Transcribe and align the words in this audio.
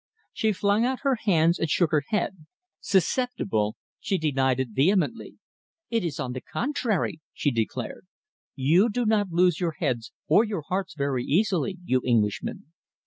She 0.33 0.51
flung 0.51 0.83
out 0.83 1.01
her 1.01 1.13
hands 1.13 1.59
and 1.59 1.69
shook 1.69 1.91
her 1.91 2.01
head. 2.07 2.47
Susceptible! 2.79 3.75
She 3.99 4.17
denied 4.17 4.59
it 4.59 4.69
vehemently. 4.71 5.37
"It 5.91 6.03
is 6.03 6.19
on 6.19 6.33
the 6.33 6.41
contrary," 6.41 7.21
she 7.35 7.51
declared. 7.51 8.07
"You 8.55 8.89
do 8.89 9.05
not 9.05 9.29
lose 9.29 9.59
your 9.59 9.73
heads 9.73 10.11
or 10.27 10.43
your 10.43 10.63
hearts 10.63 10.95
very 10.95 11.23
easily, 11.23 11.77
you 11.85 12.01
Englishmen." 12.03 12.71